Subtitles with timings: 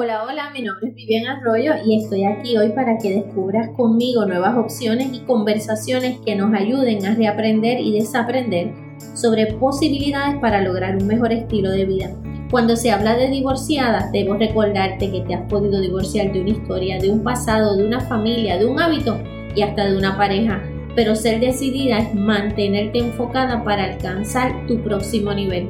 [0.00, 4.26] Hola, hola, mi nombre es Vivian Arroyo y estoy aquí hoy para que descubras conmigo
[4.26, 8.72] nuevas opciones y conversaciones que nos ayuden a reaprender y desaprender
[9.14, 12.12] sobre posibilidades para lograr un mejor estilo de vida.
[12.48, 17.00] Cuando se habla de divorciada, debo recordarte que te has podido divorciar de una historia,
[17.00, 19.20] de un pasado, de una familia, de un hábito
[19.56, 20.62] y hasta de una pareja.
[20.94, 25.68] Pero ser decidida es mantenerte enfocada para alcanzar tu próximo nivel.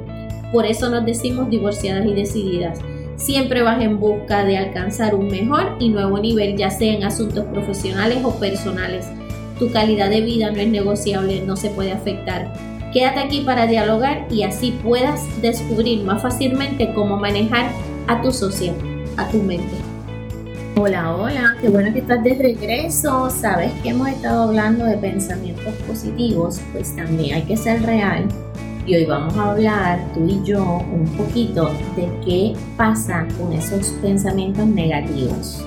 [0.52, 2.78] Por eso nos decimos divorciadas y decididas.
[3.18, 7.44] Siempre vas en busca de alcanzar un mejor y nuevo nivel, ya sea en asuntos
[7.46, 9.06] profesionales o personales.
[9.58, 12.52] Tu calidad de vida no es negociable, no se puede afectar.
[12.92, 17.72] Quédate aquí para dialogar y así puedas descubrir más fácilmente cómo manejar
[18.06, 18.72] a tu socio,
[19.16, 19.74] a tu mente.
[20.76, 23.30] Hola, hola, qué bueno que estás de regreso.
[23.30, 28.28] Sabes que hemos estado hablando de pensamientos positivos, pues también hay que ser real
[28.88, 33.88] y hoy vamos a hablar tú y yo un poquito de qué pasa con esos
[34.00, 35.62] pensamientos negativos.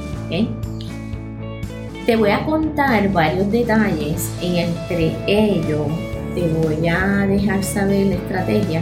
[2.08, 5.86] Te voy a contar varios detalles y entre ellos
[6.34, 8.82] te voy a dejar saber la estrategia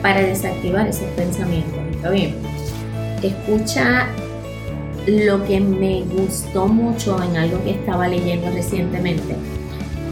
[0.00, 1.78] para desactivar esos pensamientos.
[1.90, 2.34] ¿Está bien?
[3.22, 4.06] Escucha
[5.06, 9.36] lo que me gustó mucho en algo que estaba leyendo recientemente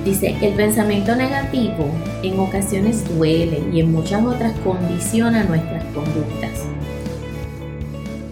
[0.04, 1.86] Dice, el pensamiento negativo
[2.22, 6.50] en ocasiones duele y en muchas otras condiciona nuestras conductas.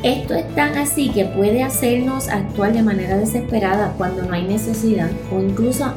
[0.03, 5.09] Esto es tan así que puede hacernos actuar de manera desesperada cuando no hay necesidad
[5.33, 5.95] o incluso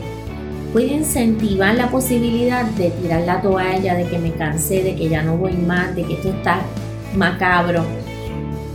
[0.72, 5.24] puede incentivar la posibilidad de tirar la toalla, de que me cansé, de que ya
[5.24, 6.62] no voy más, de que esto está
[7.16, 7.84] macabro.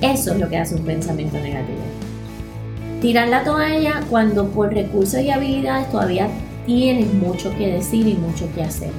[0.03, 1.78] Eso es lo que hace un pensamiento negativo.
[3.01, 6.28] Tirar la toalla cuando por recursos y habilidades todavía
[6.66, 8.91] tienes mucho que decir y mucho que hacer.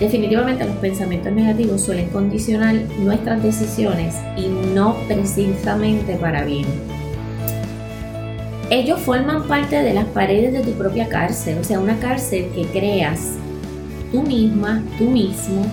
[0.00, 6.66] Definitivamente los pensamientos negativos suelen condicionar nuestras decisiones y no precisamente para bien.
[8.70, 12.64] Ellos forman parte de las paredes de tu propia cárcel, o sea, una cárcel que
[12.66, 13.34] creas
[14.10, 15.64] tú misma, tú mismo,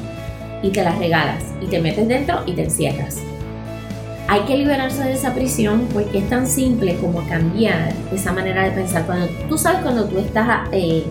[0.62, 3.18] y te las regalas, y te metes dentro y te encierras.
[4.32, 8.72] Hay que liberarse de esa prisión porque es tan simple como cambiar esa manera de
[8.72, 9.06] pensar.
[9.06, 11.04] Cuando tú sabes cuando tú estás, eh,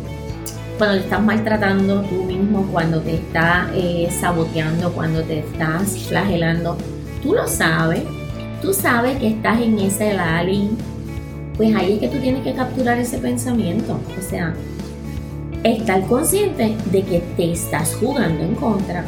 [0.79, 6.79] te estás maltratando tú mismo, cuando te estás eh, saboteando, cuando te estás flagelando,
[7.23, 8.05] tú lo sabes.
[8.63, 10.79] Tú sabes que estás en ese lalín.
[11.59, 14.01] Pues ahí es que tú tienes que capturar ese pensamiento.
[14.19, 14.55] O sea,
[15.63, 19.05] estar consciente de que te estás jugando en contra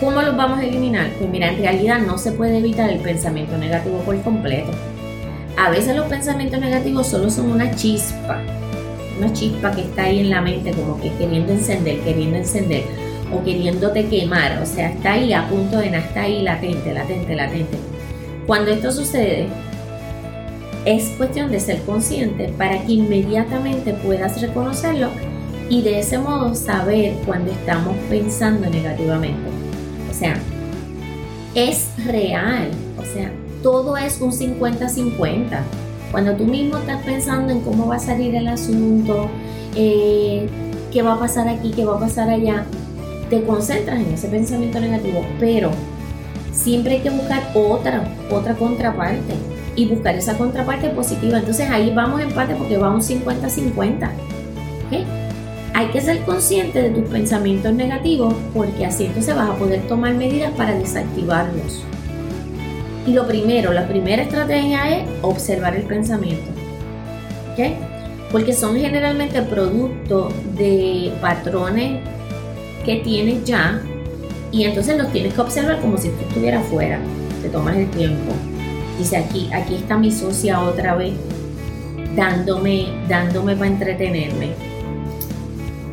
[0.00, 1.10] ¿Cómo los vamos a eliminar?
[1.18, 4.70] Pues mira, en realidad no se puede evitar el pensamiento negativo por completo.
[5.56, 8.42] A veces los pensamientos negativos solo son una chispa,
[9.18, 12.84] una chispa que está ahí en la mente como que queriendo encender, queriendo encender
[13.32, 17.34] o queriéndote quemar, o sea, está ahí a punto de nada, está ahí latente, latente,
[17.34, 17.78] latente.
[18.46, 19.46] Cuando esto sucede,
[20.84, 25.08] es cuestión de ser consciente para que inmediatamente puedas reconocerlo
[25.70, 29.65] y de ese modo saber cuando estamos pensando negativamente.
[30.18, 30.36] Sea,
[31.54, 32.70] es real.
[32.98, 33.30] O sea,
[33.62, 35.60] todo es un 50-50.
[36.10, 39.28] Cuando tú mismo estás pensando en cómo va a salir el asunto,
[39.74, 40.48] eh,
[40.92, 42.64] qué va a pasar aquí, qué va a pasar allá,
[43.28, 45.70] te concentras en ese pensamiento negativo, pero
[46.52, 49.34] siempre hay que buscar otra, otra contraparte
[49.74, 51.38] y buscar esa contraparte positiva.
[51.38, 54.08] Entonces ahí vamos empate porque vamos 50-50.
[54.86, 55.25] ¿okay?
[55.76, 60.14] Hay que ser consciente de tus pensamientos negativos porque así entonces vas a poder tomar
[60.14, 61.82] medidas para desactivarlos.
[63.06, 66.46] Y lo primero, la primera estrategia es observar el pensamiento.
[68.32, 72.00] Porque son generalmente producto de patrones
[72.86, 73.82] que tienes ya
[74.52, 77.00] y entonces los tienes que observar como si tú estuvieras fuera.
[77.42, 78.32] Te tomas el tiempo.
[78.98, 81.12] Dice aquí, aquí está mi socia otra vez
[82.16, 84.75] dándome, dándome para entretenerme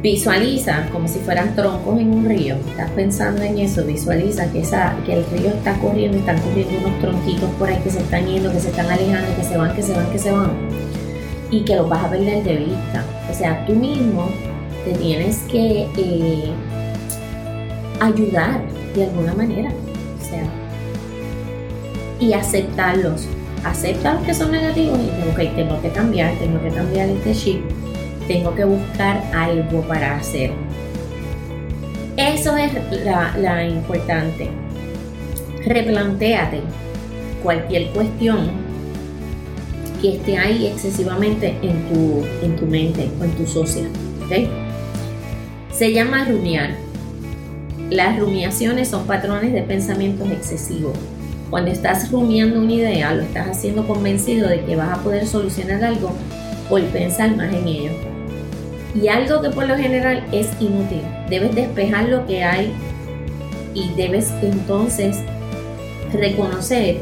[0.03, 2.57] Visualiza como si fueran troncos en un río.
[2.71, 6.99] Estás pensando en eso, visualiza que, esa, que el río está corriendo, están corriendo unos
[6.99, 9.81] tronquitos por ahí que se están yendo, que se están alejando, que se van, que
[9.81, 10.51] se van, que se van.
[11.51, 13.05] Y que los vas a perder de vista.
[13.31, 14.27] O sea, tú mismo
[14.83, 16.51] te tienes que eh,
[18.01, 18.61] ayudar
[18.93, 19.71] de alguna manera.
[20.21, 20.43] O sea,
[22.19, 23.25] y aceptarlos.
[23.63, 27.33] Acepta los que son negativos y digo, ok, tengo que cambiar, tengo que cambiar este
[27.33, 27.82] chip
[28.27, 30.51] tengo que buscar algo para hacer.
[32.17, 32.71] Eso es
[33.03, 34.49] la, importante.
[35.65, 36.61] Replantéate
[37.41, 38.51] cualquier cuestión
[40.01, 43.89] que esté ahí excesivamente en tu, en tu mente o en tu social.
[45.71, 46.75] Se llama rumiar.
[47.89, 50.93] Las rumiaciones son patrones de pensamientos excesivos
[51.49, 55.83] Cuando estás rumiando una idea, lo estás haciendo convencido de que vas a poder solucionar
[55.83, 56.11] algo
[56.69, 58.12] por pensar más en ello.
[58.95, 61.01] Y algo que por lo general es inútil.
[61.29, 62.71] Debes despejar lo que hay
[63.73, 65.17] y debes entonces
[66.13, 66.97] reconocer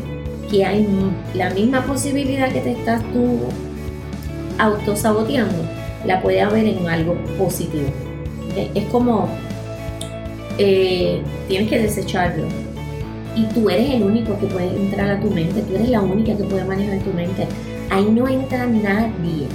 [0.50, 0.88] que hay
[1.34, 3.40] la misma posibilidad que te estás tú
[4.58, 5.64] autosaboteando,
[6.06, 7.88] la puede haber en algo positivo.
[8.76, 9.30] Es como
[10.58, 12.44] eh, tienes que desecharlo.
[13.36, 16.36] Y tú eres el único que puede entrar a tu mente, tú eres la única
[16.36, 17.48] que puede manejar tu mente.
[17.90, 19.48] Ahí no entra nadie.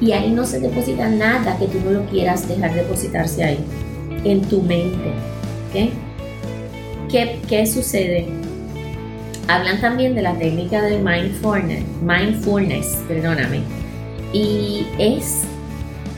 [0.00, 3.58] Y ahí no se deposita nada que tú no lo quieras dejar depositarse ahí,
[4.24, 5.12] en tu mente.
[5.72, 8.26] ¿Qué, qué sucede?
[9.48, 13.60] Hablan también de la técnica del mindfulness, mindfulness, perdóname.
[14.32, 15.42] Y es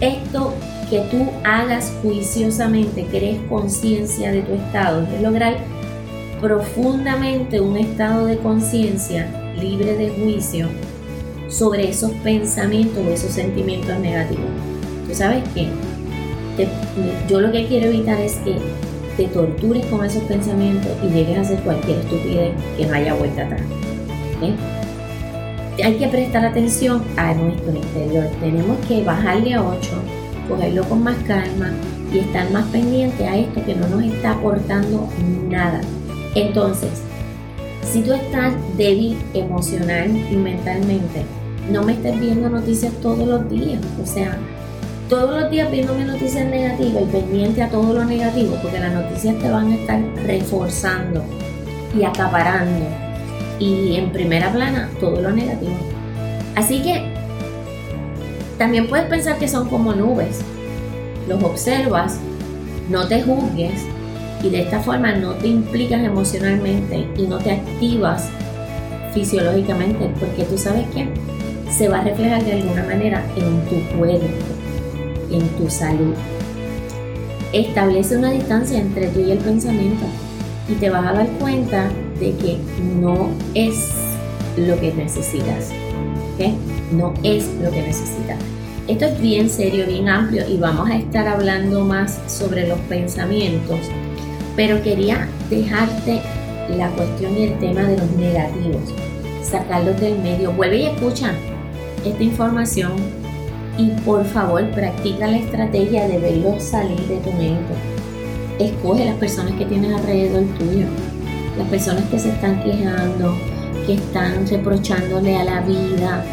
[0.01, 0.55] esto
[0.89, 5.57] que tú hagas juiciosamente, crees conciencia de tu estado, es lograr
[6.41, 9.29] profundamente un estado de conciencia
[9.59, 10.69] libre de juicio
[11.57, 14.45] sobre esos pensamientos o esos sentimientos negativos.
[15.09, 15.69] ¿Tú sabes qué?
[17.29, 18.57] yo lo que quiero evitar es que
[19.17, 23.45] te tortures con esos pensamientos y llegues a hacer cualquier estupidez que no haya vuelta
[23.45, 23.63] atrás.
[25.83, 28.25] Hay que prestar atención a nuestro interior.
[28.41, 29.91] Tenemos que bajarle a 8,
[30.49, 31.73] cogerlo con más calma
[32.13, 35.09] y estar más pendiente a esto que no nos está aportando
[35.51, 35.81] nada.
[36.35, 37.03] Entonces,
[37.83, 41.25] si tú estás débil emocional y mentalmente,
[41.71, 43.81] no me estés viendo noticias todos los días.
[44.03, 44.37] O sea,
[45.09, 49.39] todos los días viéndome noticias negativas y pendiente a todo lo negativo, porque las noticias
[49.39, 51.25] te van a estar reforzando
[51.97, 52.87] y acaparando.
[53.59, 55.77] Y en primera plana, todo lo negativo.
[56.55, 57.13] Así que
[58.59, 60.41] también puedes pensar que son como nubes.
[61.29, 62.19] Los observas,
[62.91, 63.85] no te juzgues
[64.43, 68.29] y de esta forma no te implicas emocionalmente y no te activas
[69.13, 71.09] fisiológicamente, porque tú sabes que
[71.71, 74.57] se va a reflejar de alguna manera en tu cuerpo
[75.31, 76.15] en tu salud.
[77.53, 80.05] Establece una distancia entre tú y el pensamiento
[80.69, 82.59] y te vas a dar cuenta de que
[83.01, 83.91] no es
[84.57, 85.71] lo que necesitas.
[86.93, 88.39] No es lo que necesitas.
[88.87, 93.81] Esto es bien serio, bien amplio y vamos a estar hablando más sobre los pensamientos,
[94.55, 96.21] pero quería dejarte
[96.77, 98.83] la cuestión y el tema de los negativos,
[99.43, 100.53] sacarlos del medio.
[100.53, 101.33] Vuelve y escucha
[102.11, 102.93] esta información
[103.79, 107.75] y por favor practica la estrategia de verlo salir de tu mente.
[108.59, 110.87] Escoge las personas que tienes alrededor tuyo,
[111.59, 113.37] las personas que se están quejando,
[113.87, 116.25] que están reprochándole a la vida.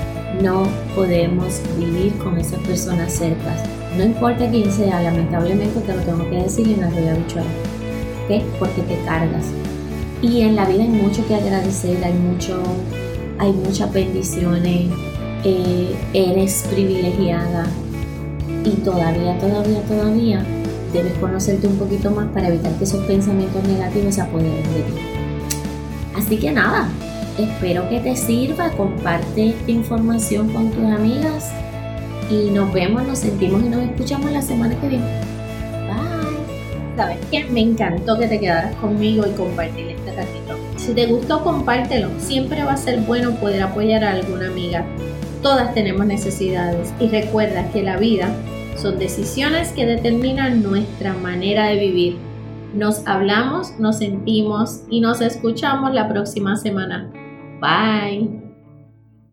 [0.42, 3.62] No podemos vivir con esas personas cercas.
[3.98, 7.18] No importa quién sea, lamentablemente te lo tengo que decir en la rueda.
[8.28, 8.42] ¿Qué?
[8.58, 9.46] Porque te cargas.
[10.22, 12.58] Y en la vida hay mucho que agradecer, hay mucho,
[13.38, 14.90] hay muchas bendiciones,
[15.44, 17.66] eh, eres privilegiada
[18.64, 20.46] y todavía, todavía, todavía
[20.94, 24.94] debes conocerte un poquito más para evitar que esos pensamientos negativos se apoderen de ti.
[26.16, 26.88] Así que nada,
[27.38, 31.52] espero que te sirva, comparte esta información con tus amigas
[32.30, 35.06] y nos vemos, nos sentimos y nos escuchamos la semana que viene.
[35.88, 36.96] Bye.
[36.96, 40.58] Sabes que me encantó que te quedaras conmigo y compartir este ratito.
[40.78, 42.10] Si te gustó, compártelo.
[42.20, 44.86] Siempre va a ser bueno poder apoyar a alguna amiga
[45.44, 48.34] Todas tenemos necesidades y recuerda que la vida
[48.78, 52.18] son decisiones que determinan nuestra manera de vivir.
[52.74, 57.12] Nos hablamos, nos sentimos y nos escuchamos la próxima semana.
[57.60, 58.43] Bye.